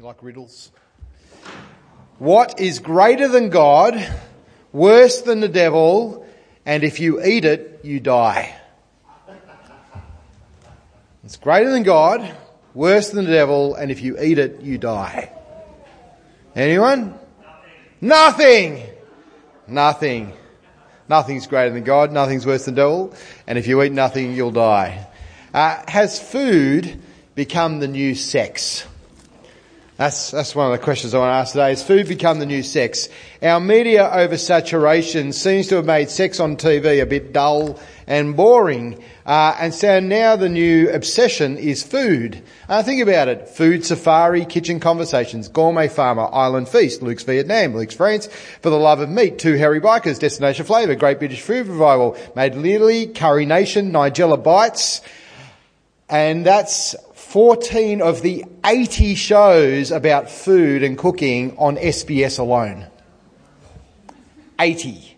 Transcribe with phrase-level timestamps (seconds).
[0.00, 0.72] You like riddles?
[2.18, 4.02] What is greater than God,
[4.72, 6.26] worse than the devil,
[6.64, 8.56] and if you eat it, you die?
[11.22, 12.34] It's greater than God,
[12.72, 15.34] worse than the devil, and if you eat it, you die.
[16.56, 17.18] Anyone?
[18.00, 18.82] Nothing.
[19.68, 20.32] Nothing.
[21.10, 23.12] Nothing's greater than God, nothing's worse than devil,
[23.46, 25.06] and if you eat nothing, you'll die.
[25.52, 27.02] Uh, has food
[27.34, 28.86] become the new sex?
[30.00, 31.68] That's, that's one of the questions I want to ask today.
[31.68, 33.10] Has food become the new sex?
[33.42, 39.04] Our media oversaturation seems to have made sex on TV a bit dull and boring.
[39.26, 42.42] Uh, and so now the new obsession is food.
[42.66, 43.50] Uh, think about it.
[43.50, 48.26] Food safari, kitchen conversations, gourmet farmer, island feast, Luke's Vietnam, Luke's France,
[48.62, 52.54] for the love of meat, two hairy bikers, destination flavour, great British food revival, made
[52.54, 55.02] Lily, curry nation, Nigella bites.
[56.08, 56.96] And that's
[57.30, 62.88] 14 of the 80 shows about food and cooking on SBS alone.
[64.58, 65.16] 80.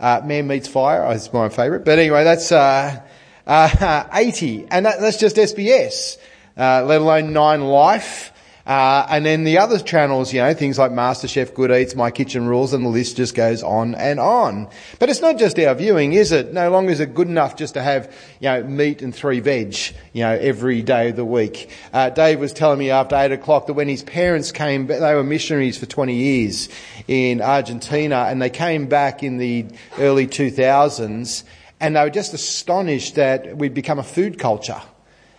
[0.00, 3.02] Uh, Man Meets Fire is my favourite, but anyway, that's uh,
[3.46, 6.16] uh, 80, and that, that's just SBS,
[6.56, 8.32] uh, let alone Nine Life,
[8.66, 12.48] uh, and then the other channels, you know, things like MasterChef, Good Eats, My Kitchen
[12.48, 14.68] Rules, and the list just goes on and on.
[14.98, 16.52] But it's not just our viewing, is it?
[16.52, 19.76] No longer is it good enough just to have, you know, meat and three veg,
[20.12, 21.70] you know, every day of the week.
[21.92, 25.22] Uh, Dave was telling me after eight o'clock that when his parents came, they were
[25.22, 26.68] missionaries for 20 years
[27.06, 31.44] in Argentina, and they came back in the early 2000s,
[31.78, 34.82] and they were just astonished that we'd become a food culture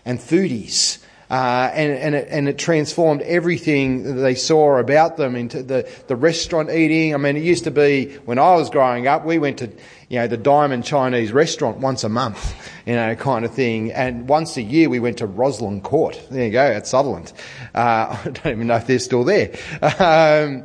[0.06, 1.00] and foodies.
[1.30, 5.90] Uh, and, and, it, and it transformed everything that they saw about them into the,
[6.08, 7.14] the restaurant eating.
[7.14, 9.68] I mean, it used to be when I was growing up, we went to,
[10.08, 12.56] you know, the Diamond Chinese restaurant once a month,
[12.86, 13.92] you know, kind of thing.
[13.92, 16.22] And once a year we went to Roslyn Court.
[16.32, 17.34] There you go, at Sutherland.
[17.76, 19.54] Uh, I don't even know if they're still there.
[19.82, 20.64] Um,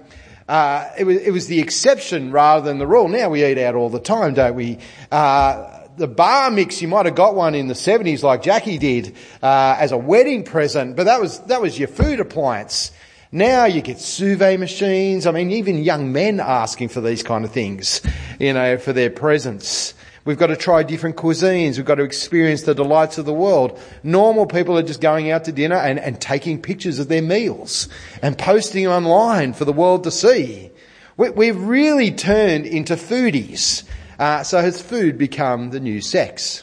[0.49, 3.09] uh, it was, it was the exception rather than the rule.
[3.09, 4.78] Now we eat out all the time, don't we?
[5.11, 9.76] Uh, the Bamix, you might have got one in the 70s like Jackie did, uh,
[9.78, 12.92] as a wedding present, but that was, that was your food appliance.
[13.30, 15.26] Now you get vide machines.
[15.26, 18.03] I mean, even young men asking for these kind of things,
[18.38, 19.94] you know, for their presents.
[20.25, 21.78] We've got to try different cuisines.
[21.78, 23.80] We've got to experience the delights of the world.
[24.03, 27.88] Normal people are just going out to dinner and, and taking pictures of their meals
[28.20, 30.70] and posting online for the world to see.
[31.16, 33.84] We, we've really turned into foodies.
[34.22, 36.62] Uh, so has food become the new sex?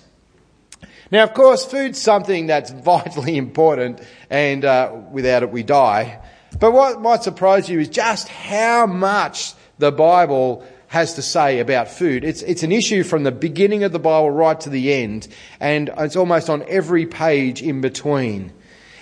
[1.12, 4.00] Now, of course, food's something that's vitally important,
[4.30, 6.22] and uh, without it we die.
[6.58, 11.90] But what might surprise you is just how much the Bible has to say about
[11.90, 12.24] food.
[12.24, 15.28] It's, it's an issue from the beginning of the Bible right to the end,
[15.60, 18.54] and it's almost on every page in between.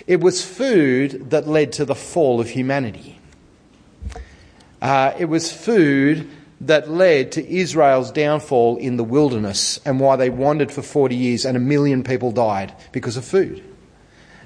[0.08, 3.20] It was food that led to the fall of humanity.
[4.82, 6.28] Uh, it was food
[6.60, 11.44] that led to Israel's downfall in the wilderness and why they wandered for 40 years
[11.44, 13.62] and a million people died because of food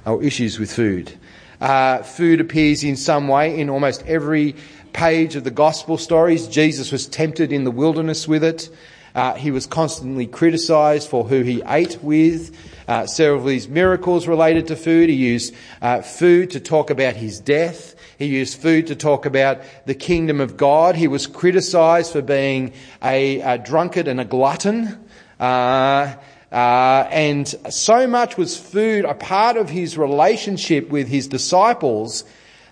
[0.05, 1.13] or issues with food.
[1.61, 4.55] Uh, food appears in some way in almost every
[4.93, 6.49] page of the gospel stories.
[6.49, 8.69] Jesus was tempted in the wilderness with it.
[9.15, 12.57] Uh, he was constantly criticized for who he ate with.
[12.89, 15.09] Uh, several of these miracles related to food.
[15.09, 17.95] He used uh, food to talk about his death.
[18.19, 20.97] He used food to talk about the kingdom of God.
[20.97, 24.99] He was criticized for being a, a drunkard and a glutton.
[25.39, 26.15] Uh,
[26.53, 32.25] uh, and so much was food a part of his relationship with his disciples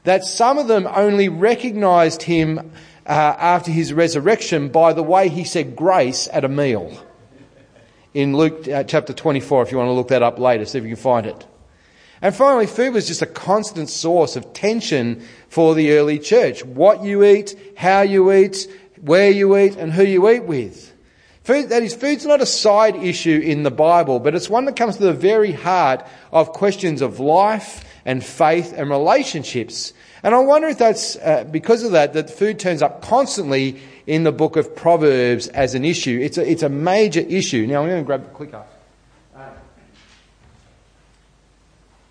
[0.05, 2.72] that some of them only recognized him
[3.06, 6.97] uh, after his resurrection by the way he said grace at a meal.
[8.12, 10.84] In Luke uh, chapter 24, if you want to look that up later, see if
[10.84, 11.47] you can find it.
[12.22, 16.65] And finally, food was just a constant source of tension for the early church.
[16.65, 18.69] What you eat, how you eat,
[19.00, 20.93] where you eat, and who you eat with.
[21.44, 24.77] Food, that is, food's not a side issue in the Bible, but it's one that
[24.77, 29.92] comes to the very heart of questions of life and faith and relationships.
[30.22, 34.25] And I wonder if that's uh, because of that, that food turns up constantly in
[34.25, 36.19] the book of Proverbs as an issue.
[36.22, 37.66] It's a, it's a major issue.
[37.66, 38.65] Now I'm going to grab the clicker.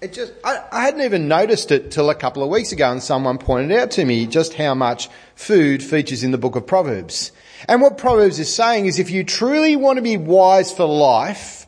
[0.01, 3.03] it just, I, I, hadn't even noticed it till a couple of weeks ago and
[3.03, 7.33] someone pointed out to me just how much food features in the book of Proverbs.
[7.67, 11.67] And what Proverbs is saying is if you truly want to be wise for life,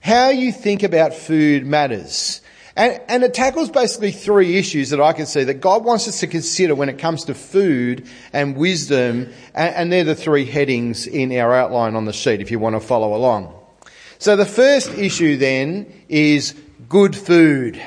[0.00, 2.40] how you think about food matters.
[2.76, 6.20] And, and it tackles basically three issues that I can see that God wants us
[6.20, 9.32] to consider when it comes to food and wisdom.
[9.54, 12.74] And, and they're the three headings in our outline on the sheet if you want
[12.74, 13.54] to follow along.
[14.18, 16.54] So the first issue then is
[16.88, 17.80] good food.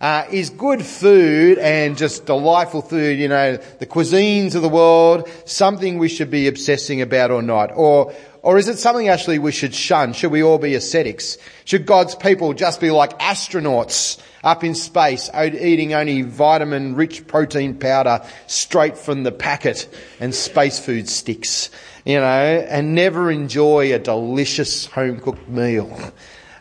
[0.00, 5.26] Uh, is good food and just delightful food, you know, the cuisines of the world,
[5.46, 7.70] something we should be obsessing about or not?
[7.74, 8.12] Or,
[8.44, 10.12] or is it something actually we should shun?
[10.12, 11.38] Should we all be ascetics?
[11.64, 17.78] Should God's people just be like astronauts up in space, eating only vitamin rich protein
[17.78, 19.88] powder straight from the packet
[20.20, 21.70] and space food sticks,
[22.04, 22.26] you know,
[22.68, 26.12] and never enjoy a delicious home cooked meal?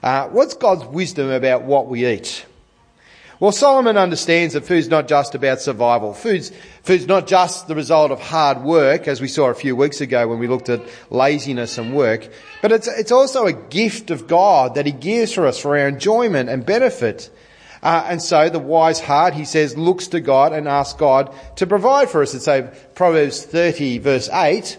[0.01, 2.45] Uh, what's God's wisdom about what we eat?
[3.43, 6.13] Well, Solomon understands that food's not just about survival.
[6.13, 6.53] Food's,
[6.83, 10.29] food's not just the result of hard work, as we saw a few weeks ago
[10.29, 12.29] when we looked at laziness and work,
[12.61, 15.89] but it's, it's also a gift of God that He gives for us for our
[15.89, 17.29] enjoyment and benefit.
[17.81, 21.67] Uh, and so the wise heart, he says, looks to God and asks God to
[21.67, 22.31] provide for us.
[22.31, 24.77] And so Proverbs 30 verse 8,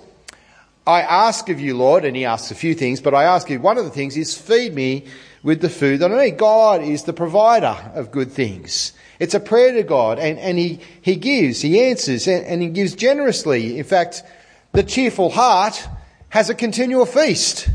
[0.86, 3.60] I ask of you, Lord, and he asks a few things, but I ask you,
[3.60, 5.04] one of the things is feed me
[5.44, 6.38] with the food that I need.
[6.38, 8.94] God is the provider of good things.
[9.20, 12.68] It's a prayer to God and, and he, he gives, he answers and, and he
[12.68, 13.78] gives generously.
[13.78, 14.24] In fact,
[14.72, 15.86] the cheerful heart
[16.30, 17.68] has a continual feast,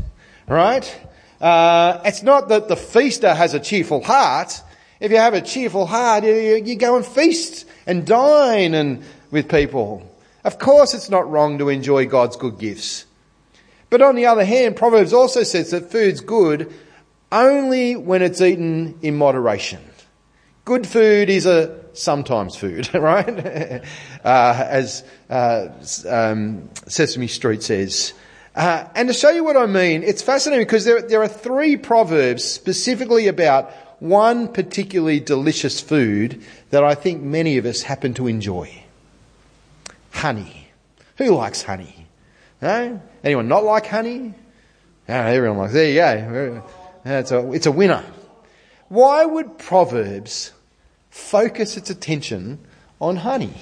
[0.48, 1.00] right?
[1.40, 4.60] Uh, it's not that the feaster has a cheerful heart.
[4.98, 9.48] If you have a cheerful heart, you, you go and feast and dine and with
[9.48, 10.06] people.
[10.44, 13.06] Of course it's not wrong to enjoy God's good gifts.
[13.90, 16.72] But on the other hand, Proverbs also says that food's good
[17.32, 19.80] only when it's eaten in moderation.
[20.64, 23.28] Good food is a sometimes food, right?
[24.24, 25.68] uh, as uh,
[26.08, 28.12] um, Sesame Street says.
[28.54, 31.76] Uh, and to show you what I mean, it's fascinating because there, there are three
[31.76, 38.26] proverbs specifically about one particularly delicious food that I think many of us happen to
[38.26, 38.84] enjoy.
[40.12, 40.68] Honey.
[41.18, 42.06] Who likes honey?
[42.62, 43.00] No?
[43.22, 44.34] Anyone not like honey?
[45.08, 45.72] Oh, everyone likes.
[45.74, 46.64] There you go.
[47.04, 48.04] It's a, it's a winner.
[48.88, 50.52] Why would Proverbs
[51.10, 52.58] focus its attention
[53.00, 53.54] on honey?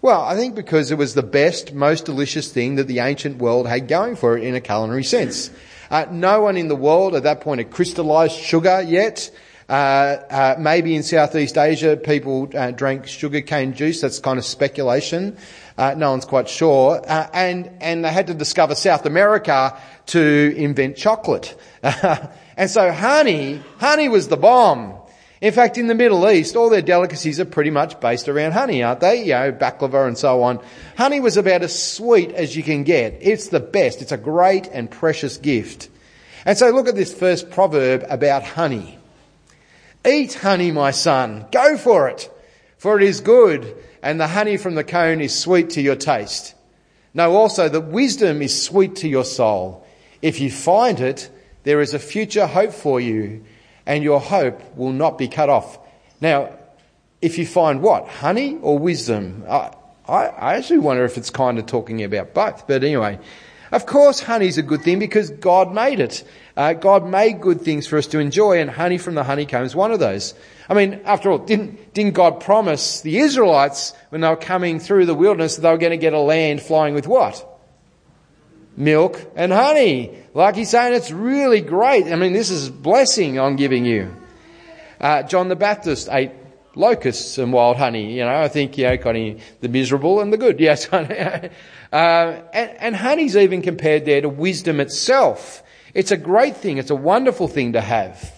[0.00, 3.66] Well, I think because it was the best, most delicious thing that the ancient world
[3.66, 5.50] had going for it in a culinary sense.
[5.90, 9.30] Uh, no one in the world at that point had crystallized sugar yet.
[9.68, 14.00] Uh, uh, maybe in Southeast Asia people uh, drank sugarcane juice.
[14.00, 15.36] That's kind of speculation.
[15.78, 17.00] Uh, no one's quite sure.
[17.08, 21.56] Uh, and and they had to discover South America to invent chocolate.
[21.82, 24.94] and so honey, honey was the bomb.
[25.40, 28.82] In fact, in the Middle East, all their delicacies are pretty much based around honey,
[28.82, 29.22] aren't they?
[29.22, 30.58] You know, baklava and so on.
[30.96, 33.18] Honey was about as sweet as you can get.
[33.20, 34.02] It's the best.
[34.02, 35.90] It's a great and precious gift.
[36.44, 38.98] And so look at this first proverb about honey.
[40.04, 41.46] Eat honey, my son.
[41.52, 42.28] Go for it.
[42.78, 46.54] For it is good, and the honey from the cone is sweet to your taste.
[47.14, 49.86] Know also that wisdom is sweet to your soul.
[50.22, 51.30] If you find it,
[51.64, 53.44] there is a future hope for you
[53.86, 55.78] and your hope will not be cut off.
[56.20, 56.50] Now,
[57.20, 58.06] if you find what?
[58.06, 59.44] Honey or wisdom?
[59.48, 59.72] I,
[60.06, 62.66] I actually wonder if it's kind of talking about both.
[62.66, 63.18] But anyway,
[63.72, 66.24] of course honey's a good thing because God made it.
[66.56, 69.74] Uh, God made good things for us to enjoy and honey from the honeycomb is
[69.74, 70.34] one of those.
[70.68, 75.06] I mean, after all, didn't, didn't God promise the Israelites when they were coming through
[75.06, 77.44] the wilderness that they were going to get a land flying with what?
[78.78, 80.16] milk and honey.
[80.32, 82.06] Like he's saying, it's really great.
[82.06, 84.14] I mean, this is blessing I'm giving you.
[85.00, 86.32] Uh, John the Baptist ate
[86.74, 88.14] locusts and wild honey.
[88.16, 90.60] You know, I think, you know, kind of the miserable and the good.
[90.68, 90.90] Yes.
[90.92, 91.56] uh,
[91.92, 95.62] and, and honey's even compared there to wisdom itself.
[95.94, 96.78] It's a great thing.
[96.78, 98.37] It's a wonderful thing to have.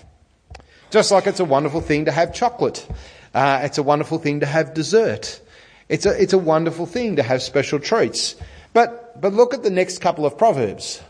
[0.91, 2.87] Just like it's a wonderful thing to have chocolate.
[3.33, 5.41] Uh, it's a wonderful thing to have dessert.
[5.89, 8.35] It's a, it's a wonderful thing to have special treats.
[8.73, 11.01] But, but look at the next couple of proverbs.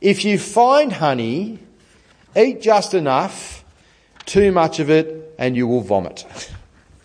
[0.00, 1.60] If you find honey,
[2.36, 3.64] eat just enough,
[4.26, 6.24] too much of it, and you will vomit.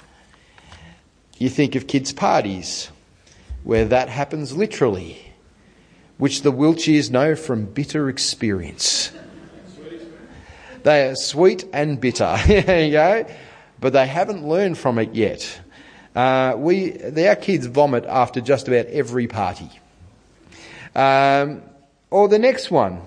[1.38, 2.90] you think of kids' parties,
[3.64, 5.34] where that happens literally,
[6.18, 9.12] which the Wiltshires know from bitter experience.
[10.83, 13.25] They are sweet and bitter, you go,
[13.79, 15.59] but they haven't learned from it yet.
[16.15, 19.69] Uh, we, our kids vomit after just about every party.
[20.95, 21.62] Um,
[22.09, 23.01] or the next one.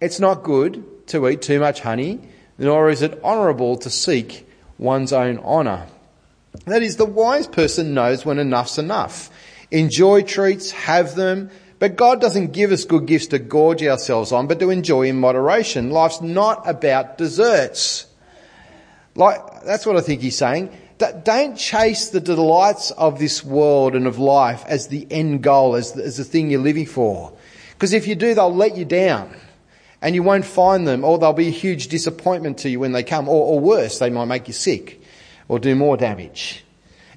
[0.00, 2.20] It's not good to eat too much honey,
[2.58, 4.48] nor is it honourable to seek
[4.78, 5.86] one's own honour.
[6.64, 9.30] That is, the wise person knows when enough's enough.
[9.70, 11.50] Enjoy treats, have them,
[11.82, 15.18] but God doesn't give us good gifts to gorge ourselves on, but to enjoy in
[15.18, 15.90] moderation.
[15.90, 18.06] Life's not about desserts.
[19.16, 20.70] Like, that's what I think he's saying.
[21.24, 25.90] Don't chase the delights of this world and of life as the end goal, as
[25.94, 27.32] the, as the thing you're living for.
[27.72, 29.34] Because if you do, they'll let you down.
[30.00, 33.02] And you won't find them, or they'll be a huge disappointment to you when they
[33.02, 35.02] come, or, or worse, they might make you sick
[35.48, 36.64] or do more damage.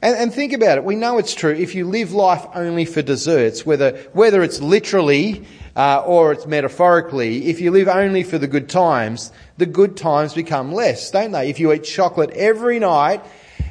[0.05, 0.83] And, and, think about it.
[0.83, 1.51] We know it's true.
[1.51, 5.43] If you live life only for desserts, whether, whether it's literally
[5.75, 10.35] uh, or it's metaphorically, if you live only for the good times, the good times
[10.35, 11.50] become less, don't they?
[11.50, 13.25] If you eat chocolate every night,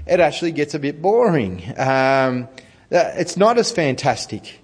[0.08, 1.62] it actually gets a bit boring.
[1.78, 2.48] Um,
[2.90, 4.58] uh, it's not as fantastic.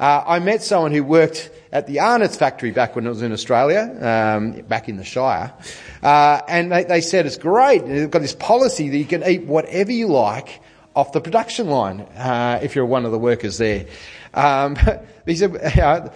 [0.00, 3.30] Uh, I met someone who worked at the Arnott's factory back when it was in
[3.30, 5.54] Australia, um, back in the Shire,
[6.02, 7.86] uh, and they, they said it's great.
[7.86, 10.60] They've got this policy that you can eat whatever you like
[10.94, 13.86] off the production line uh, if you're one of the workers there.
[14.34, 14.76] Um,
[15.26, 16.08] uh,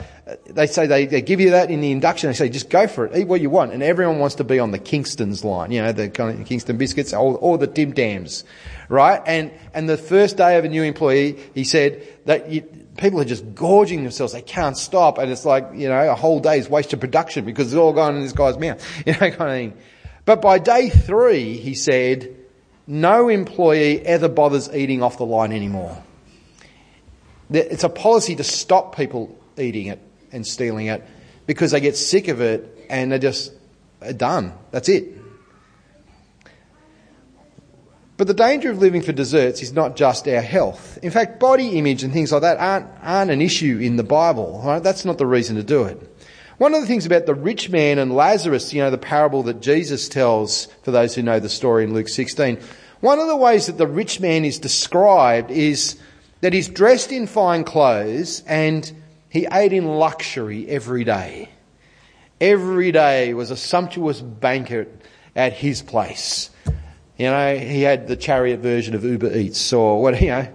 [0.47, 2.29] they say they, they give you that in the induction.
[2.29, 4.59] They say just go for it, eat what you want, and everyone wants to be
[4.59, 8.45] on the Kingston's line, you know, the Kingston biscuits or, or the Tim Tams,
[8.89, 9.23] right?
[9.25, 12.63] And and the first day of a new employee, he said that you,
[12.97, 16.41] people are just gorging themselves; they can't stop, and it's like you know a whole
[16.41, 19.33] day's waste of production because it's all gone in this guy's mouth, you know, kind
[19.33, 19.75] of thing.
[20.25, 22.35] But by day three, he said,
[22.87, 26.03] no employee ever bothers eating off the line anymore.
[27.51, 30.01] It's a policy to stop people eating it
[30.33, 31.05] and stealing it
[31.47, 33.53] because they get sick of it and they're just
[34.17, 34.53] done.
[34.71, 35.17] That's it.
[38.17, 40.99] But the danger of living for desserts is not just our health.
[41.03, 44.63] In fact, body image and things like that aren't, aren't an issue in the Bible.
[44.65, 44.83] Right?
[44.83, 46.17] That's not the reason to do it.
[46.59, 49.61] One of the things about the rich man and Lazarus, you know, the parable that
[49.61, 52.59] Jesus tells for those who know the story in Luke 16,
[53.01, 55.99] one of the ways that the rich man is described is
[56.41, 58.91] that he's dressed in fine clothes and
[59.29, 61.51] he ate in luxury every day.
[62.41, 65.03] Every day was a sumptuous banquet
[65.35, 66.49] at his place.
[67.19, 70.49] You know, he had the chariot version of Uber Eats or what, you know.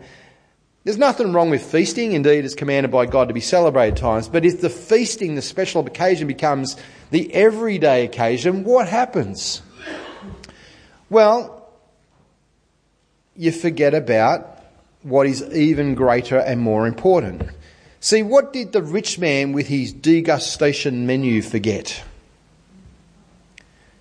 [0.84, 2.14] There's nothing wrong with feasting.
[2.14, 4.28] Indeed, it's commanded by God to be celebrated times.
[4.28, 6.76] But if the feasting, the special occasion becomes
[7.12, 9.62] the everyday occasion, what happens?
[11.10, 11.70] Well,
[13.36, 14.64] you forget about
[15.04, 17.44] what is even greater and more important.
[18.00, 22.04] See, what did the rich man with his degustation menu forget?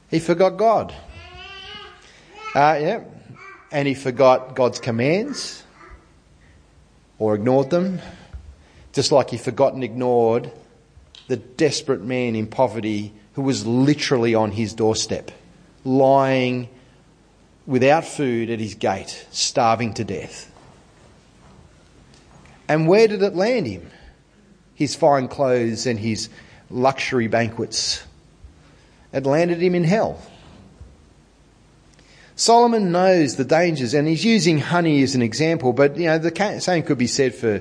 [0.08, 0.94] He forgot God.
[2.54, 3.04] Uh, yeah.
[3.70, 5.62] And he forgot God's commands
[7.20, 8.00] or ignored them,
[8.92, 10.50] just like he forgot and ignored
[11.28, 15.30] the desperate man in poverty who was literally on his doorstep,
[15.84, 16.68] lying
[17.66, 20.50] without food at his gate, starving to death.
[22.66, 23.88] And where did it land him?
[24.74, 26.30] His fine clothes and his
[26.70, 28.02] luxury banquets.
[29.12, 30.20] It landed him in hell.
[32.40, 36.58] Solomon knows the dangers and he's using honey as an example, but you know, the
[36.58, 37.58] same could be said for,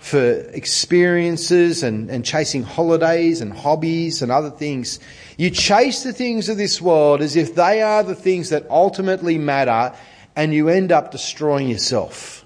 [0.00, 4.98] for experiences and, and chasing holidays and hobbies and other things.
[5.38, 9.38] You chase the things of this world as if they are the things that ultimately
[9.38, 9.96] matter
[10.34, 12.44] and you end up destroying yourself.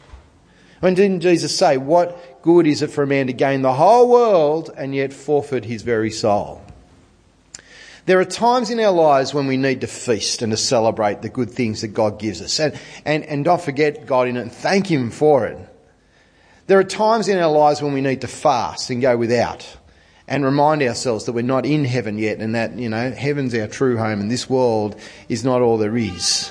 [0.81, 4.11] When didn't Jesus say, what good is it for a man to gain the whole
[4.11, 6.61] world and yet forfeit his very soul?
[8.07, 11.29] There are times in our lives when we need to feast and to celebrate the
[11.29, 14.53] good things that God gives us and, and, and don't forget God in it and
[14.53, 15.59] thank Him for it.
[16.67, 19.77] There are times in our lives when we need to fast and go without
[20.29, 23.67] and remind ourselves that we're not in heaven yet and that, you know, heaven's our
[23.67, 26.51] true home and this world is not all there is.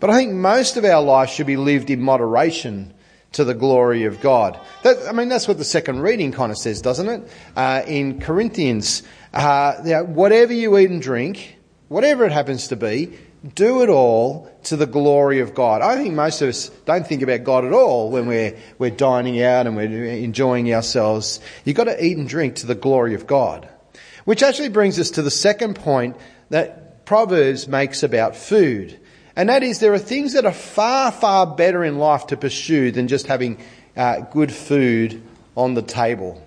[0.00, 2.92] But I think most of our life should be lived in moderation
[3.32, 4.58] to the glory of God.
[4.82, 7.30] That, I mean, that's what the second reading kind of says, doesn't it?
[7.56, 11.56] Uh, in Corinthians, uh, whatever you eat and drink,
[11.88, 13.18] whatever it happens to be,
[13.54, 15.80] do it all to the glory of God.
[15.80, 19.42] I think most of us don't think about God at all when we're, we're dining
[19.42, 21.40] out and we're enjoying ourselves.
[21.64, 23.68] You've got to eat and drink to the glory of God.
[24.26, 26.16] Which actually brings us to the second point
[26.50, 28.99] that Proverbs makes about food.
[29.36, 32.90] And that is there are things that are far, far better in life to pursue
[32.90, 33.58] than just having
[33.96, 35.22] uh, good food
[35.56, 36.46] on the table.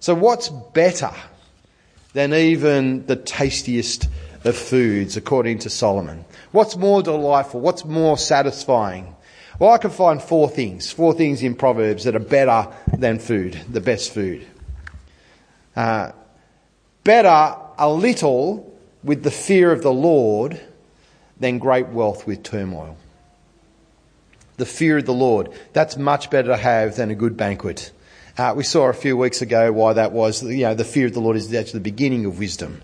[0.00, 1.12] So what's better
[2.12, 4.08] than even the tastiest
[4.44, 6.24] of foods, according to Solomon.
[6.52, 7.60] What's more delightful?
[7.60, 9.14] What's more satisfying?
[9.58, 13.58] Well, I can find four things, four things in Proverbs that are better than food,
[13.68, 14.46] the best food.
[15.74, 16.12] Uh,
[17.04, 20.60] better a little with the fear of the Lord
[21.38, 22.96] than great wealth with turmoil.
[24.56, 25.50] The fear of the Lord.
[25.72, 27.90] That's much better to have than a good banquet.
[28.36, 30.42] Uh, we saw a few weeks ago why that was.
[30.42, 32.82] You know, the fear of the Lord is actually the beginning of wisdom.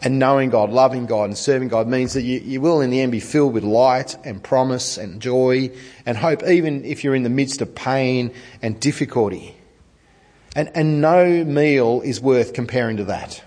[0.00, 3.00] And knowing God, loving God and serving God means that you, you will in the
[3.00, 5.70] end be filled with light and promise and joy
[6.04, 8.32] and hope, even if you're in the midst of pain
[8.62, 9.54] and difficulty.
[10.56, 13.42] And, and no meal is worth comparing to that.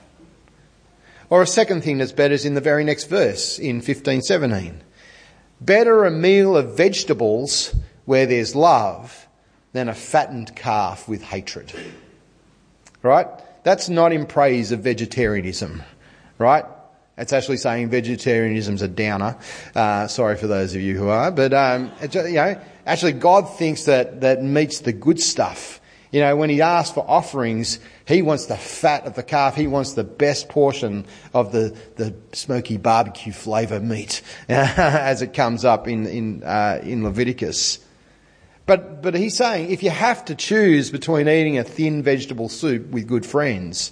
[1.29, 4.81] Or a second thing that's better is in the very next verse in 1517.
[5.61, 9.27] Better a meal of vegetables where there's love
[9.73, 11.71] than a fattened calf with hatred.
[13.01, 13.27] Right?
[13.63, 15.81] That's not in praise of vegetarianism.
[16.37, 16.65] Right?
[17.17, 19.37] It's actually saying vegetarianism's a downer.
[19.73, 23.85] Uh, sorry for those of you who are, but um, you know, actually, God thinks
[23.85, 25.79] that that meat's the good stuff.
[26.11, 29.55] You know, when He asks for offerings, He wants the fat of the calf.
[29.55, 35.65] He wants the best portion of the the smoky barbecue flavour meat as it comes
[35.65, 37.79] up in in uh, in Leviticus.
[38.67, 42.87] But but He's saying if you have to choose between eating a thin vegetable soup
[42.91, 43.91] with good friends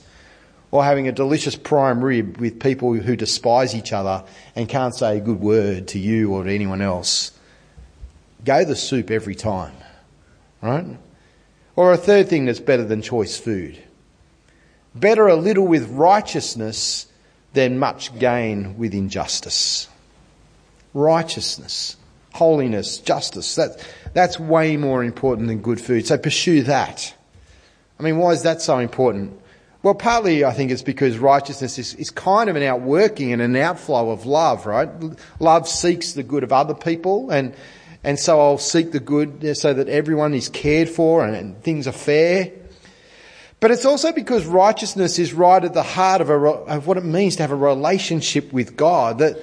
[0.69, 4.23] or having a delicious prime rib with people who despise each other
[4.55, 7.31] and can't say a good word to you or to anyone else.
[8.45, 9.75] Go the soup every time,
[10.61, 10.97] right?
[11.75, 13.81] Or a third thing that's better than choice food.
[14.95, 17.07] Better a little with righteousness
[17.53, 19.87] than much gain with injustice.
[20.93, 21.97] Righteousness,
[22.33, 23.83] holiness, justice, that,
[24.13, 26.05] that's way more important than good food.
[26.05, 27.13] So pursue that.
[27.99, 29.39] I mean, why is that so important?
[29.81, 33.55] Well, partly I think it's because righteousness is, is kind of an outworking and an
[33.55, 34.89] outflow of love, right?
[35.39, 37.53] Love seeks the good of other people and,
[38.03, 41.87] and so I'll seek the good so that everyone is cared for and, and things
[41.87, 42.51] are fair.
[43.63, 47.05] But it's also because righteousness is right at the heart of, a, of what it
[47.05, 49.19] means to have a relationship with God.
[49.19, 49.37] That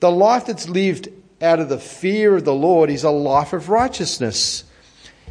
[0.00, 1.10] the life that's lived
[1.42, 4.64] out of the fear of the Lord is a life of righteousness.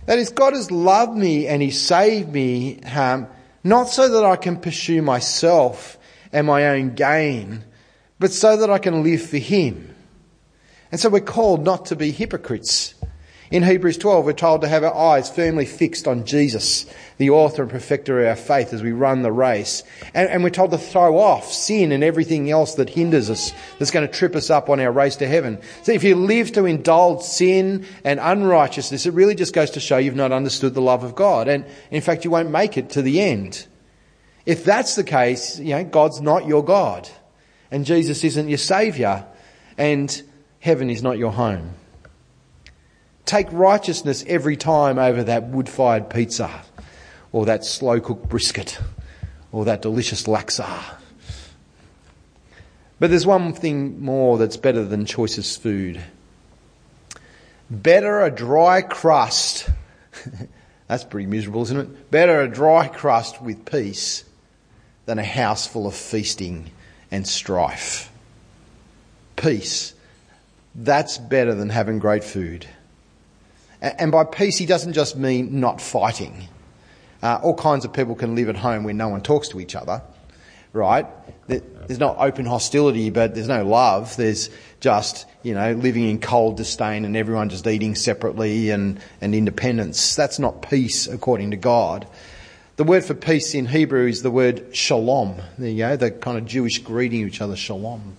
[0.06, 3.25] That is, God has loved me and He saved me um,
[3.64, 5.98] not so that I can pursue myself
[6.32, 7.64] and my own gain,
[8.20, 9.96] but so that I can live for Him.
[10.92, 12.94] And so we're called not to be hypocrites.
[13.52, 16.88] In Hebrews 12, we're told to have our eyes firmly fixed on Jesus,
[17.20, 19.84] the author and perfecter of our faith as we run the race.
[20.16, 23.92] And, and, we're told to throw off sin and everything else that hinders us, that's
[23.92, 25.60] going to trip us up on our race to heaven.
[25.84, 29.98] So if you live to indulge sin and unrighteousness, it really just goes to show
[29.98, 31.48] you've not understood the love of God.
[31.48, 33.68] And in fact, you won't make it to the end.
[34.48, 37.08] If that's the case, you know, God's not your God.
[37.70, 39.24] And Jesus isn't your Saviour.
[39.77, 40.22] And
[40.60, 41.75] heaven is not your home.
[43.25, 46.50] Take righteousness every time over that wood fired pizza
[47.31, 48.79] or that slow cooked brisket
[49.51, 50.81] or that delicious laksa.
[53.00, 56.01] But there's one thing more that's better than choicest food.
[57.70, 59.70] Better a dry crust.
[60.88, 62.11] that's pretty miserable, isn't it?
[62.11, 64.24] Better a dry crust with peace
[65.05, 66.70] than a house full of feasting
[67.11, 68.11] and strife.
[69.35, 69.94] Peace.
[70.74, 72.68] That's better than having great food.
[73.81, 76.48] And by peace, he doesn't just mean not fighting.
[77.22, 79.75] Uh, all kinds of people can live at home where no one talks to each
[79.75, 80.01] other,
[80.74, 81.07] right?
[81.48, 84.16] There's not open hostility, but there's no love.
[84.16, 89.33] There's just, you know, living in cold disdain and everyone just eating separately and, and
[89.33, 90.16] independence.
[90.16, 92.07] That's not peace according to God.
[92.77, 95.35] The word for peace in Hebrew is the word shalom.
[95.57, 98.18] There you go, the kind of Jewish greeting each other, shalom.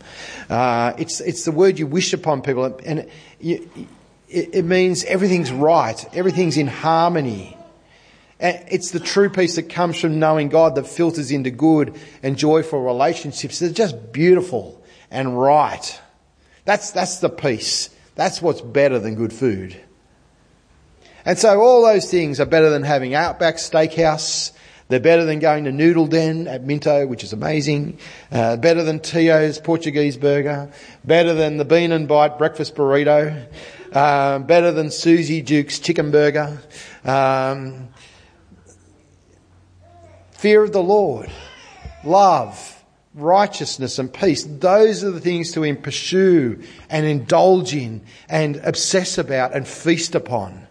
[0.49, 2.81] Uh, it's, it's the word you wish upon people.
[2.87, 3.07] And
[3.39, 3.69] you,
[4.29, 7.57] it, it means everything's right, everything's in harmony.
[8.39, 12.83] It's the true peace that comes from knowing God that filters into good and joyful
[12.83, 13.61] relationships.
[13.61, 16.01] They're just beautiful and right.
[16.67, 17.89] That's, that's the peace.
[18.15, 19.81] That's what's better than good food.
[21.25, 24.53] And so all those things are better than having Outback Steakhouse.
[24.89, 27.99] They're better than going to Noodle Den at Minto, which is amazing.
[28.31, 30.71] Uh, better than Tio's Portuguese burger.
[31.05, 33.49] Better than the Bean and Bite breakfast burrito.
[33.97, 36.59] Um, better than Susie Duke's chicken burger.
[37.03, 37.89] Um,
[40.33, 41.31] fear of the Lord,
[42.05, 44.45] love, righteousness and peace.
[44.45, 50.67] Those are the things to pursue and indulge in and obsess about and feast upon.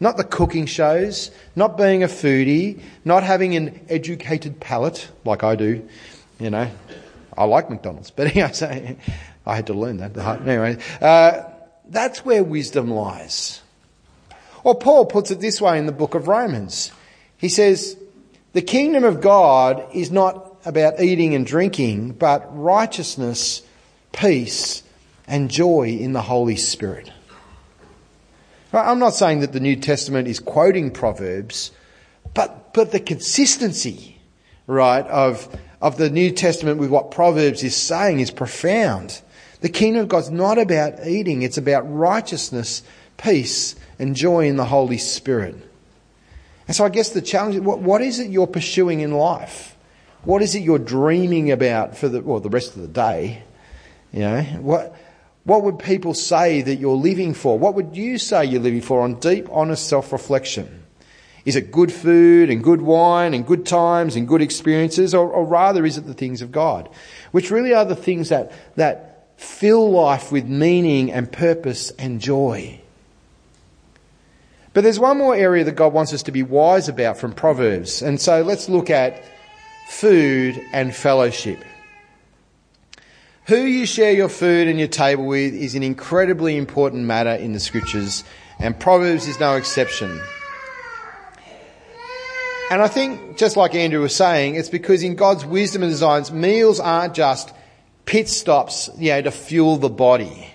[0.00, 5.56] Not the cooking shows, not being a foodie, not having an educated palate like I
[5.56, 5.86] do.
[6.38, 6.70] You know,
[7.36, 8.96] I like McDonald's, but anyway,
[9.44, 10.16] I had to learn that.
[10.16, 11.49] Anyway, uh,
[11.90, 13.60] that's where wisdom lies.
[14.62, 16.92] Or Paul puts it this way in the book of Romans.
[17.36, 17.96] He says,
[18.52, 23.62] the kingdom of God is not about eating and drinking, but righteousness,
[24.12, 24.82] peace,
[25.26, 27.10] and joy in the Holy Spirit.
[28.72, 31.72] I'm not saying that the New Testament is quoting Proverbs,
[32.34, 34.20] but, but the consistency,
[34.66, 35.48] right, of,
[35.80, 39.22] of the New Testament with what Proverbs is saying is profound.
[39.60, 42.82] The kingdom of God's not about eating, it's about righteousness,
[43.16, 45.56] peace, and joy in the Holy Spirit.
[46.66, 49.76] And so I guess the challenge what, what is it you're pursuing in life?
[50.22, 53.42] What is it you're dreaming about for the, well, the rest of the day?
[54.12, 54.96] You know, what,
[55.44, 57.58] what would people say that you're living for?
[57.58, 60.84] What would you say you're living for on deep, honest self-reflection?
[61.44, 65.44] Is it good food and good wine and good times and good experiences or, or
[65.44, 66.88] rather is it the things of God?
[67.32, 69.09] Which really are the things that, that
[69.40, 72.78] fill life with meaning and purpose and joy.
[74.74, 78.02] But there's one more area that God wants us to be wise about from Proverbs.
[78.02, 79.24] And so let's look at
[79.88, 81.64] food and fellowship.
[83.46, 87.54] Who you share your food and your table with is an incredibly important matter in
[87.54, 88.22] the scriptures,
[88.58, 90.20] and Proverbs is no exception.
[92.70, 96.30] And I think, just like Andrew was saying, it's because in God's wisdom and designs,
[96.30, 97.54] meals aren't just
[98.04, 100.46] pit stops, you know, to fuel the body.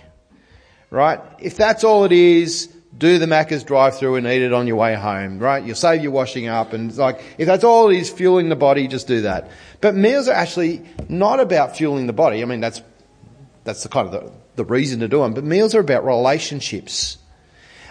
[0.89, 1.19] Right?
[1.39, 4.77] If that's all it is, do the Macca's drive through and eat it on your
[4.77, 5.63] way home, right?
[5.63, 8.55] You'll save your washing up and it's like, if that's all it is, fueling the
[8.55, 9.49] body, just do that.
[9.81, 12.41] But meals are actually not about fueling the body.
[12.41, 12.81] I mean, that's,
[13.63, 15.34] that's the kind of the, the reason to do them.
[15.34, 17.17] But meals are about relationships.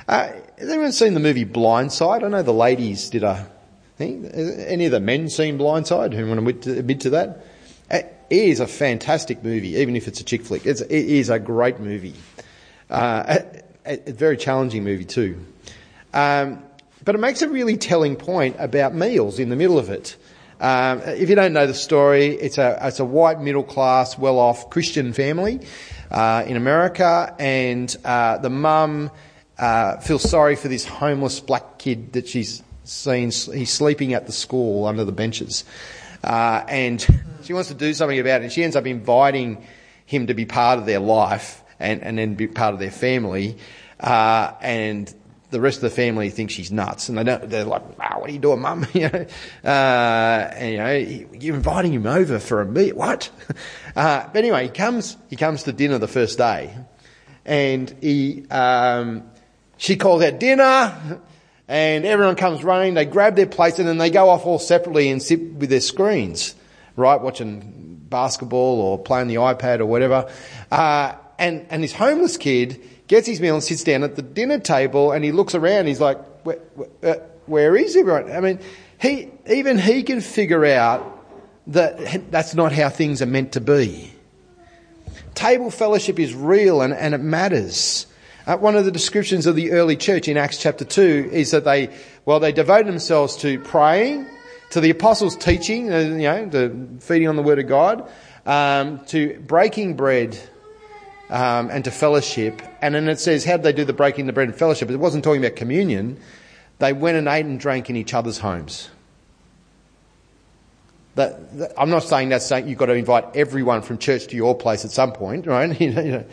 [0.09, 2.25] Uh, has anyone seen the movie Blindside?
[2.25, 3.47] I know the ladies did a
[3.97, 4.27] thing.
[4.27, 7.45] Any of the men seen Blindside who want to admit to that?
[8.31, 10.67] It is a fantastic movie, even if it's a chick flick.
[10.67, 12.15] It's, it is a great movie.
[12.91, 13.39] Uh,
[13.87, 15.45] a, a very challenging movie too.
[16.13, 16.63] Um,
[17.05, 20.17] but it makes a really telling point about meals in the middle of it.
[20.61, 24.39] Um, if you don't know the story, it's a it's a white middle class, well
[24.39, 25.61] off Christian family
[26.11, 29.11] uh, in America, and uh, the mum
[29.59, 33.31] uh, feels sorry for this homeless black kid that she's seen.
[33.31, 35.65] He's sleeping at the school under the benches,
[36.25, 37.07] uh, and
[37.43, 38.45] she wants to do something about it.
[38.45, 39.65] And she ends up inviting
[40.07, 43.59] him to be part of their life and, and then be part of their family.
[44.01, 45.15] Uh, and
[45.51, 47.49] the rest of the family thinks she's nuts, and they don't.
[47.49, 49.27] They're like, "Wow, what are you doing, mum?" you know,
[49.71, 50.93] uh, you know,
[51.39, 52.97] you're inviting him over for a meal.
[52.97, 53.31] What?
[53.97, 55.17] Uh, but anyway, he comes.
[55.31, 56.77] He comes to dinner the first day,
[57.45, 59.23] and he, um,
[59.77, 61.21] she calls out dinner,
[61.69, 62.95] and everyone comes running.
[62.95, 65.81] They grab their plates, and then they go off all separately and sit with their
[65.81, 66.55] screens,
[66.97, 70.31] right, watching basketball or playing the iPad or whatever.
[70.71, 74.59] Uh, and, and this homeless kid gets his meal and sits down at the dinner
[74.59, 75.87] table and he looks around.
[75.87, 78.31] He's like, where, where, uh, where is everyone?
[78.31, 78.61] I mean,
[79.01, 81.11] he, even he can figure out
[81.67, 84.13] that that's not how things are meant to be.
[85.35, 88.07] Table fellowship is real and, and it matters.
[88.47, 91.65] Uh, one of the descriptions of the early church in Acts chapter 2 is that
[91.65, 91.89] they,
[92.27, 94.27] well, they devoted themselves to praying,
[94.71, 98.07] to the apostles' teaching, uh, you know, to feeding on the word of God,
[98.45, 100.39] um, to breaking bread
[101.31, 102.61] um, and to fellowship.
[102.83, 104.91] And then it says, how did they do the breaking the bread and fellowship?
[104.91, 106.21] It wasn't talking about communion.
[106.81, 108.91] They went and ate and drank in each other's homes.
[111.15, 114.37] That, that, I'm not saying that's saying you've got to invite everyone from church to
[114.37, 115.81] your place at some point, right?
[115.81, 116.25] you know, you know.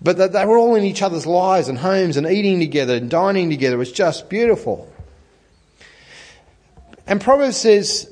[0.00, 3.10] But that they were all in each other's lives and homes and eating together and
[3.10, 3.76] dining together.
[3.76, 4.92] It was just beautiful.
[7.06, 8.08] And Proverbs says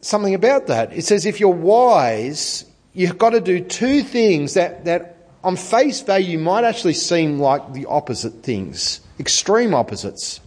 [0.00, 0.92] something about that.
[0.92, 6.02] It says if you're wise, you've got to do two things that, that on face
[6.02, 10.40] value might actually seem like the opposite things, extreme opposites.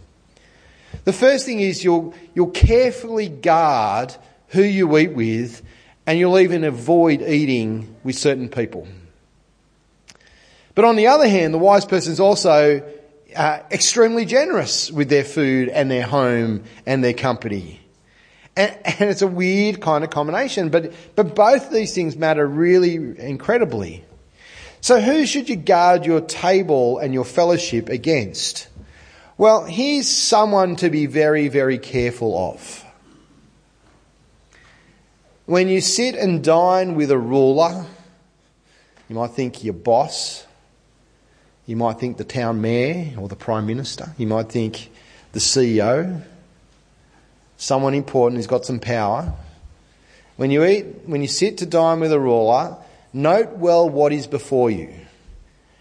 [1.04, 4.14] The first thing is you'll, you'll carefully guard
[4.48, 5.62] who you eat with
[6.06, 8.86] and you'll even avoid eating with certain people.
[10.74, 12.82] But on the other hand, the wise person is also
[13.34, 17.80] uh, extremely generous with their food and their home and their company.
[18.56, 22.94] And, and it's a weird kind of combination, but, but both these things matter really
[22.94, 24.04] incredibly.
[24.80, 28.68] So who should you guard your table and your fellowship against?
[29.38, 32.84] Well, here's someone to be very, very careful of.
[35.46, 37.86] When you sit and dine with a ruler,
[39.08, 40.46] you might think your boss,
[41.66, 44.90] you might think the town mayor or the prime minister, you might think
[45.32, 46.22] the CEO,
[47.56, 49.32] someone important who's got some power.
[50.36, 52.76] When you eat, when you sit to dine with a ruler,
[53.12, 54.90] Note well what is before you,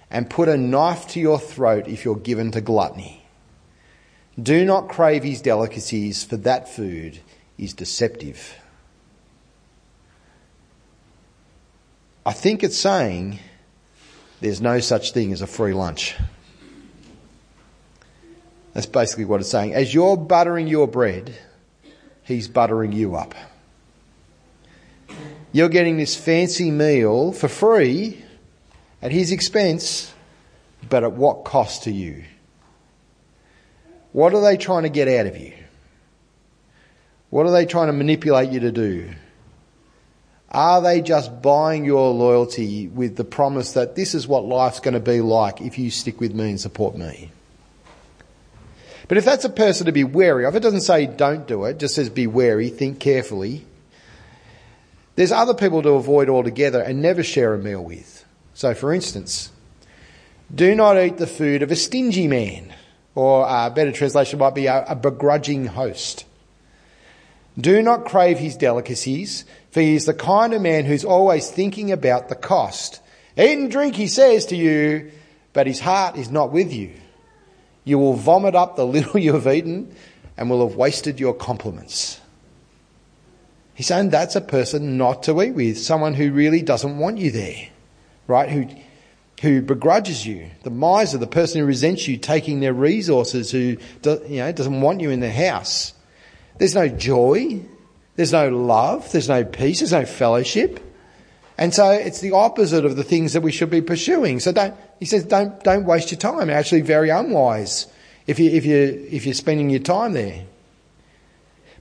[0.09, 3.25] and put a knife to your throat if you're given to gluttony.
[4.41, 7.19] Do not crave his delicacies, for that food
[7.57, 8.57] is deceptive.
[12.25, 13.39] I think it's saying
[14.41, 16.15] there's no such thing as a free lunch.
[18.73, 19.73] That's basically what it's saying.
[19.73, 21.37] As you're buttering your bread,
[22.23, 23.35] he's buttering you up.
[25.51, 28.23] You're getting this fancy meal for free
[29.01, 30.13] at his expense,
[30.89, 32.23] but at what cost to you?
[34.13, 35.53] What are they trying to get out of you?
[37.29, 39.09] What are they trying to manipulate you to do?
[40.51, 44.95] Are they just buying your loyalty with the promise that this is what life's going
[44.95, 47.31] to be like if you stick with me and support me?
[49.07, 51.71] But if that's a person to be wary of, it doesn't say don't do it,
[51.71, 53.65] it just says be wary, think carefully.
[55.15, 58.25] There's other people to avoid altogether and never share a meal with.
[58.53, 59.51] So, for instance,
[60.53, 62.73] do not eat the food of a stingy man,
[63.15, 66.25] or a better translation might be a, a begrudging host.
[67.57, 71.91] Do not crave his delicacies, for he is the kind of man who's always thinking
[71.91, 73.01] about the cost.
[73.37, 75.11] Eat and drink, he says to you,
[75.53, 76.91] but his heart is not with you.
[77.83, 79.95] You will vomit up the little you have eaten
[80.37, 82.19] and will have wasted your compliments.
[83.73, 87.31] He's saying that's a person not to eat with, someone who really doesn't want you
[87.31, 87.69] there,
[88.27, 88.49] right?
[88.49, 88.67] Who,
[89.41, 94.21] who begrudges you, the miser, the person who resents you taking their resources, who do,
[94.27, 95.93] you know doesn't want you in their house.
[96.59, 97.61] There's no joy,
[98.15, 100.79] there's no love, there's no peace, there's no fellowship.
[101.57, 104.39] And so it's the opposite of the things that we should be pursuing.
[104.39, 106.49] So don't, he says, don't, don't waste your time.
[106.49, 107.87] Actually very unwise
[108.27, 110.43] if you, if you, if you're spending your time there.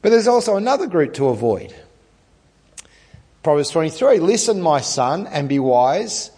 [0.03, 1.75] But there's also another group to avoid.
[3.43, 6.31] Proverbs 23, listen, my son, and be wise,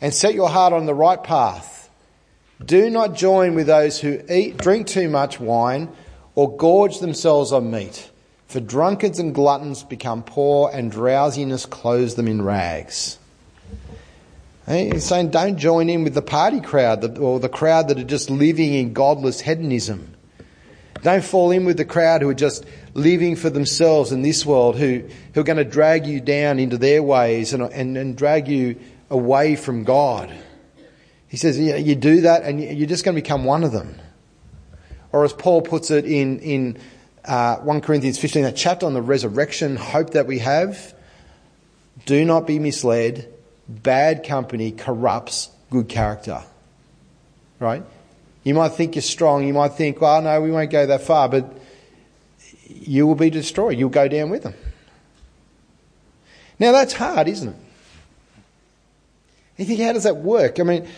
[0.00, 1.90] and set your heart on the right path.
[2.62, 5.90] Do not join with those who eat, drink too much wine,
[6.34, 8.09] or gorge themselves on meat
[8.50, 13.16] for drunkards and gluttons become poor, and drowsiness clothes them in rags.
[14.66, 18.28] He's saying don't join in with the party crowd or the crowd that are just
[18.28, 20.14] living in godless hedonism.
[21.02, 24.76] Don't fall in with the crowd who are just living for themselves in this world,
[24.76, 28.48] who, who are going to drag you down into their ways and, and, and drag
[28.48, 28.78] you
[29.10, 30.32] away from God.
[31.28, 33.94] He says you, you do that and you're just going to become one of them.
[35.12, 36.78] Or as Paul puts it in, in
[37.24, 40.94] uh, 1 Corinthians 15, that chapter on the resurrection hope that we have.
[42.06, 43.32] Do not be misled.
[43.68, 46.42] Bad company corrupts good character.
[47.58, 47.84] Right?
[48.42, 49.46] You might think you're strong.
[49.46, 51.56] You might think, well, no, we won't go that far, but
[52.66, 53.78] you will be destroyed.
[53.78, 54.54] You'll go down with them.
[56.58, 57.56] Now that's hard, isn't it?
[59.56, 60.58] You think, how does that work?
[60.58, 60.88] I mean,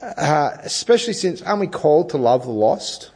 [0.00, 3.10] uh, especially since aren't we called to love the lost?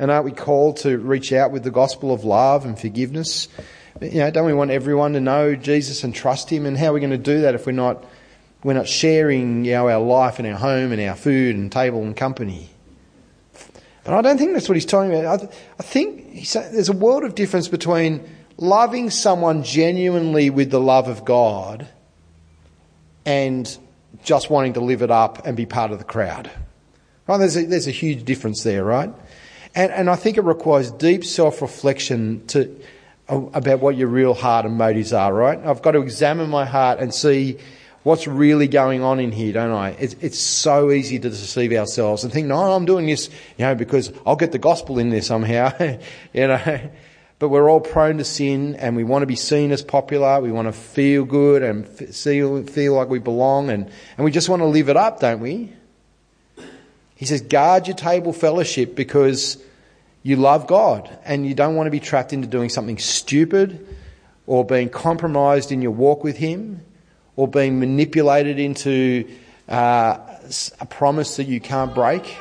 [0.00, 3.48] And aren't we called to reach out with the gospel of love and forgiveness?
[4.00, 6.64] You know, don't we want everyone to know Jesus and trust Him?
[6.64, 8.06] And how are we going to do that if we're not,
[8.64, 12.02] we're not sharing you know, our life and our home and our food and table
[12.02, 12.70] and company?
[14.02, 15.42] But I don't think that's what he's talking about.
[15.42, 21.08] I, I think there's a world of difference between loving someone genuinely with the love
[21.08, 21.86] of God
[23.26, 23.76] and
[24.24, 26.50] just wanting to live it up and be part of the crowd.
[27.26, 27.36] Right?
[27.36, 29.12] There's a, there's a huge difference there, right?
[29.74, 32.76] And, and I think it requires deep self-reflection to,
[33.28, 35.58] about what your real heart and motives are, right?
[35.58, 37.58] I've got to examine my heart and see
[38.02, 39.90] what's really going on in here, don't I?
[39.90, 43.28] It's, it's so easy to deceive ourselves and think, no, I'm doing this,
[43.58, 45.72] you know, because I'll get the gospel in there somehow,
[46.32, 46.90] you know.
[47.38, 50.40] But we're all prone to sin and we want to be seen as popular.
[50.42, 54.50] We want to feel good and feel, feel like we belong and, and we just
[54.50, 55.72] want to live it up, don't we?
[57.20, 59.62] He says, guard your table fellowship because
[60.22, 63.86] you love God and you don't want to be trapped into doing something stupid
[64.46, 66.80] or being compromised in your walk with Him
[67.36, 69.28] or being manipulated into
[69.68, 70.16] uh,
[70.80, 72.34] a promise that you can't break.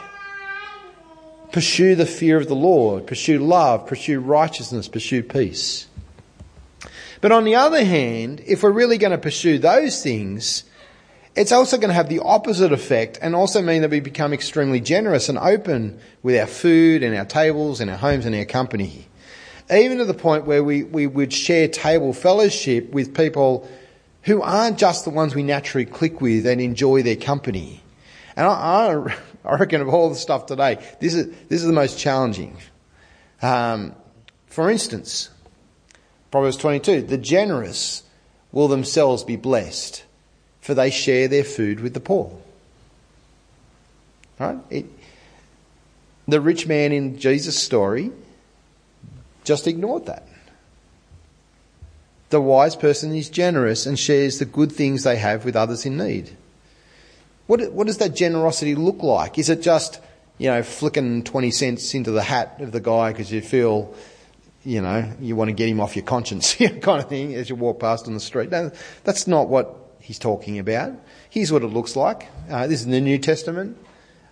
[1.52, 5.88] Pursue the fear of the Lord, pursue love, pursue righteousness, pursue peace.
[7.20, 10.64] But on the other hand, if we're really going to pursue those things,
[11.36, 14.80] it's also going to have the opposite effect and also mean that we become extremely
[14.80, 19.08] generous and open with our food and our tables and our homes and our company.
[19.72, 23.70] Even to the point where we, we would share table fellowship with people
[24.24, 27.84] who aren't just the ones we naturally click with and enjoy their company.
[28.36, 32.00] And I, I, reckon of all the stuff today, this is, this is the most
[32.00, 32.58] challenging.
[33.42, 33.96] Um,
[34.48, 35.30] for instance,
[36.32, 38.04] Proverbs 22, the generous
[38.52, 40.04] will themselves be blessed
[40.70, 42.32] for they share their food with the poor.
[44.38, 44.60] Right?
[44.70, 44.86] It,
[46.28, 48.12] the rich man in Jesus' story
[49.44, 50.28] just ignored that.
[52.30, 55.98] The wise person is generous and shares the good things they have with others in
[55.98, 56.38] need.
[57.48, 59.40] What, what does that generosity look like?
[59.40, 60.00] Is it just,
[60.38, 63.96] you know, flicking 20 cents into the hat of the guy because you feel,
[64.64, 67.56] you know, you want to get him off your conscience, kind of thing, as you
[67.56, 68.52] walk past on the street?
[68.52, 68.72] No,
[69.04, 70.94] that's not what he's talking about.
[71.30, 72.28] Here's what it looks like.
[72.50, 73.78] Uh, this is in the New Testament.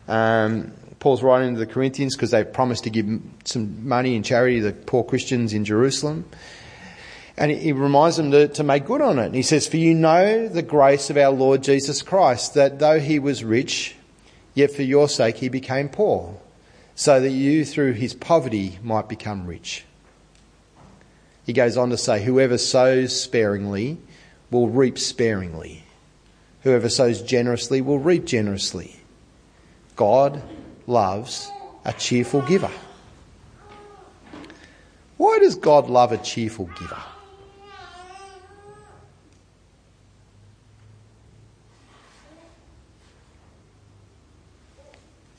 [0.08, 3.08] Um, Paul's writing to the Corinthians because they promised to give
[3.44, 6.26] some money and charity to the poor Christians in Jerusalem.
[7.38, 9.28] And he reminds them to, to make good on it.
[9.28, 13.00] And he says, For you know the grace of our Lord Jesus Christ, that though
[13.00, 13.96] he was rich,
[14.56, 16.40] yet for your sake he became poor,
[16.96, 19.86] so that you through his poverty might become rich.
[21.46, 24.00] He goes on to say, Whoever sows sparingly
[24.52, 25.84] will reap sparingly.
[26.62, 29.00] Whoever sows generously will reap generously.
[29.96, 30.42] God
[30.86, 31.50] loves
[31.86, 32.72] a cheerful giver.
[35.18, 37.02] Why does God love a cheerful giver?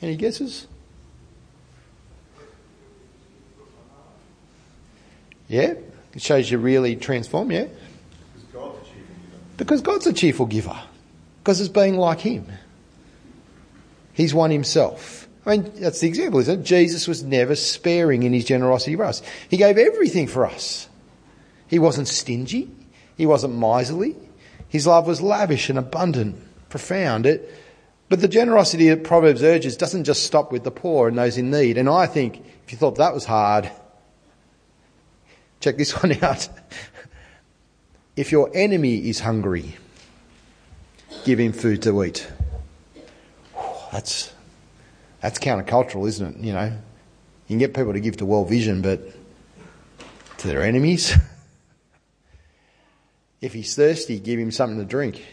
[0.01, 0.67] Any guesses?
[5.49, 5.75] Yeah?
[6.15, 7.67] It shows you really transform, yeah?
[9.59, 10.81] Because God's a cheerful giver.
[11.43, 12.47] Because it's being like Him.
[14.15, 15.29] He's one Himself.
[15.45, 16.65] I mean, that's the example, isn't it?
[16.65, 19.21] Jesus was never sparing in His generosity for us.
[19.51, 20.89] He gave everything for us.
[21.67, 22.71] He wasn't stingy.
[23.17, 24.17] He wasn't miserly.
[24.69, 26.37] His love was lavish and abundant,
[26.69, 27.27] profound.
[27.27, 27.53] It,
[28.09, 31.51] but the generosity that Proverbs urges doesn't just stop with the poor and those in
[31.51, 31.79] need.
[31.79, 33.71] And I think if you thought that was hard,
[35.61, 36.49] check this one out.
[38.19, 39.77] If your enemy is hungry,
[41.25, 42.29] give him food to eat.
[43.93, 44.33] That's,
[45.21, 46.45] that's countercultural, isn't it?
[46.45, 46.73] You know, you
[47.47, 49.01] can get people to give to World Vision, but
[50.39, 51.15] to their enemies.
[53.41, 55.25] if he's thirsty, give him something to drink.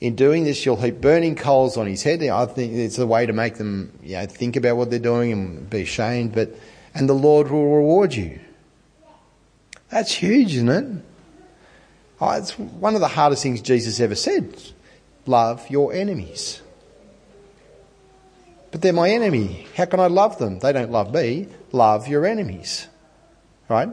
[0.00, 2.22] In doing this, you'll heap burning coals on his head.
[2.22, 5.30] I think it's a way to make them, you know, think about what they're doing
[5.32, 6.34] and be ashamed.
[6.34, 6.56] But
[6.94, 8.40] and the Lord will reward you.
[9.90, 11.04] That's huge, isn't it?
[12.20, 14.60] Oh, it's one of the hardest things Jesus ever said.
[15.26, 16.60] Love your enemies.
[18.70, 19.66] But they're my enemy.
[19.76, 20.58] How can I love them?
[20.58, 21.48] They don't love me.
[21.72, 22.88] Love your enemies.
[23.68, 23.88] Right?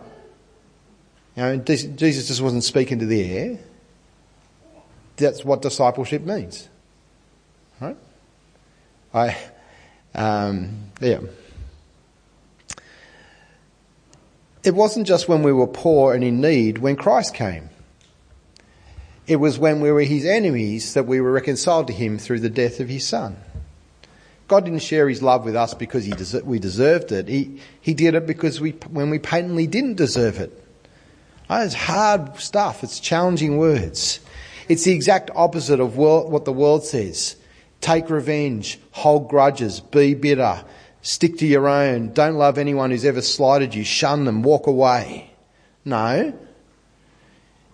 [1.35, 3.59] You know, Jesus just wasn't speaking to the air.
[5.17, 6.67] That's what discipleship means.
[7.79, 7.97] Right?
[9.13, 9.37] I,
[10.13, 11.19] um, yeah.
[14.63, 17.69] It wasn't just when we were poor and in need when Christ came.
[19.27, 22.49] It was when we were his enemies that we were reconciled to him through the
[22.49, 23.37] death of his son.
[24.47, 27.27] God didn't share his love with us because des- we deserved it.
[27.27, 30.63] He, he did it because we, when we patently didn't deserve it.
[31.49, 32.83] Oh, it's hard stuff.
[32.83, 34.19] It's challenging words.
[34.67, 37.35] It's the exact opposite of what the world says.
[37.81, 40.63] Take revenge, hold grudges, be bitter,
[41.01, 45.31] stick to your own, don't love anyone who's ever slighted you, shun them, walk away.
[45.83, 46.33] No.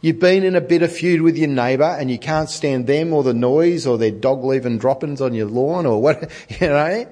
[0.02, 3.22] You've been in a bitter feud with your neighbour and you can't stand them or
[3.22, 7.08] the noise or their dog leaving droppings on your lawn or what, you know.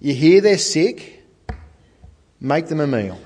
[0.00, 1.22] You hear they're sick,
[2.40, 3.18] make them a meal.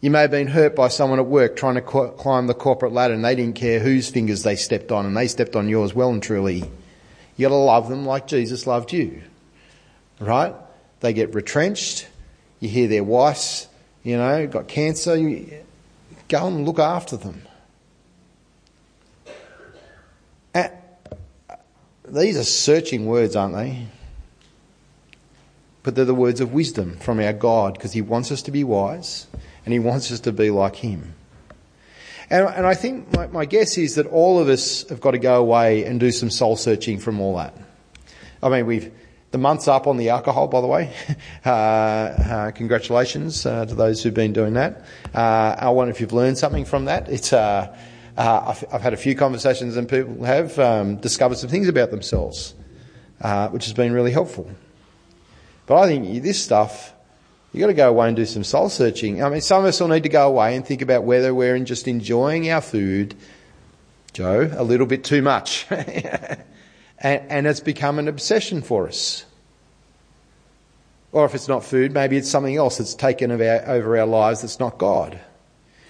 [0.00, 3.14] You may have been hurt by someone at work trying to climb the corporate ladder
[3.14, 6.10] and they didn't care whose fingers they stepped on and they stepped on yours well
[6.10, 6.58] and truly.
[7.36, 9.22] You gotta love them like Jesus loved you.
[10.20, 10.54] Right?
[11.00, 12.06] They get retrenched.
[12.60, 13.68] You hear their wives,
[14.02, 15.16] you know, got cancer.
[15.16, 15.64] You
[16.28, 17.42] go and look after them.
[22.10, 23.86] These are searching words, aren't they?
[25.82, 28.64] But they're the words of wisdom from our God because He wants us to be
[28.64, 29.26] wise
[29.64, 31.14] and He wants us to be like Him.
[32.30, 35.18] And, and I think my, my, guess is that all of us have got to
[35.18, 37.54] go away and do some soul searching from all that.
[38.42, 38.92] I mean, we've,
[39.30, 40.92] the month's up on the alcohol, by the way.
[41.44, 44.84] Uh, uh, congratulations uh, to those who've been doing that.
[45.14, 47.08] Uh, I wonder if you've learned something from that.
[47.08, 47.74] It's, uh,
[48.18, 51.90] uh, I've, I've, had a few conversations and people have um, discovered some things about
[51.90, 52.54] themselves,
[53.50, 54.50] which has been really helpful.
[55.64, 56.92] But I think this stuff
[57.52, 59.22] You've got to go away and do some soul searching.
[59.22, 61.58] I mean, some of us will need to go away and think about whether we're
[61.60, 63.14] just enjoying our food,
[64.12, 65.66] Joe, a little bit too much.
[67.00, 69.24] and, and it's become an obsession for us.
[71.12, 74.60] Or if it's not food, maybe it's something else that's taken over our lives that's
[74.60, 75.18] not God.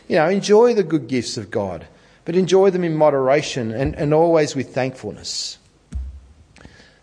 [0.07, 1.87] You know, enjoy the good gifts of God,
[2.25, 5.59] but enjoy them in moderation and, and always with thankfulness.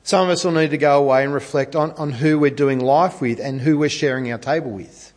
[0.03, 2.79] Some of us will need to go away and reflect on, on who we're doing
[2.79, 5.11] life with and who we're sharing our table with.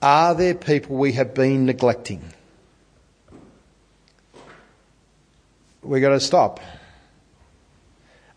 [0.00, 2.32] Are there people we have been neglecting?
[5.82, 6.60] We've got to stop.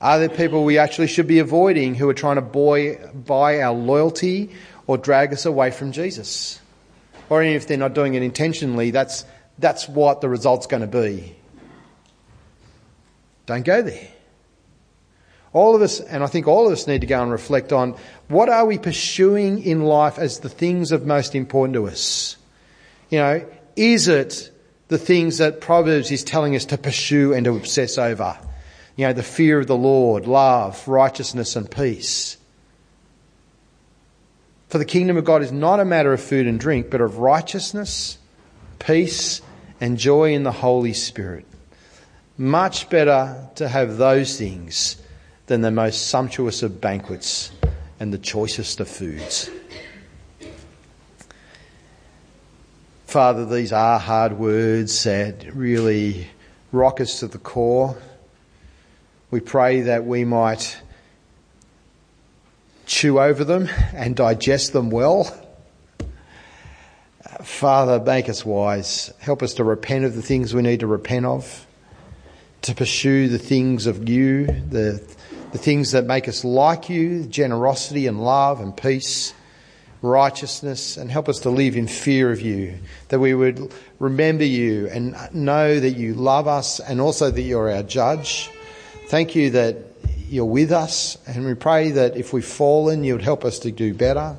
[0.04, 3.74] Are there people we actually should be avoiding who are trying to buy, buy our
[3.74, 4.50] loyalty
[4.86, 6.60] or drag us away from Jesus?
[7.30, 9.24] Or even if they're not doing it intentionally, that's,
[9.60, 11.38] that's what the result's going to be.
[13.46, 14.10] Don't go there.
[15.54, 17.96] All of us, and I think all of us need to go and reflect on
[18.28, 22.36] what are we pursuing in life as the things of most important to us?
[23.10, 23.46] You know,
[23.78, 24.52] is it
[24.90, 28.38] the things that Proverbs is telling us to pursue and to obsess over?
[28.96, 32.38] You know, the fear of the Lord, love, righteousness and peace.
[34.70, 37.18] For the kingdom of God is not a matter of food and drink, but of
[37.18, 38.18] righteousness,
[38.80, 39.42] peace,
[39.80, 41.46] and joy in the Holy Spirit.
[42.38, 44.98] Much better to have those things
[45.48, 47.52] than the most sumptuous of banquets
[48.00, 49.50] and the choicest of foods.
[53.06, 56.28] Father, these are hard words that really
[56.72, 57.96] rock us to the core.
[59.34, 60.78] We pray that we might
[62.86, 65.24] chew over them and digest them well.
[67.42, 69.12] Father, make us wise.
[69.18, 71.66] Help us to repent of the things we need to repent of,
[72.62, 75.04] to pursue the things of you, the,
[75.52, 79.34] the things that make us like you, generosity and love and peace,
[80.04, 82.78] righteousness, and help us to live in fear of you,
[83.08, 87.72] that we would remember you and know that you love us and also that you're
[87.72, 88.52] our judge.
[89.08, 89.78] Thank you that
[90.30, 93.94] you're with us, and we pray that if we've fallen, you'd help us to do
[93.94, 94.36] better.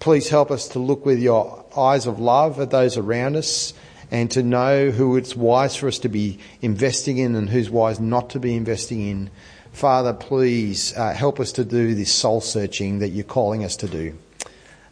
[0.00, 3.72] Please help us to look with your eyes of love at those around us
[4.10, 7.98] and to know who it's wise for us to be investing in and who's wise
[7.98, 9.30] not to be investing in.
[9.72, 13.88] Father, please uh, help us to do this soul searching that you're calling us to
[13.88, 14.18] do.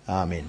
[0.09, 0.49] Amen.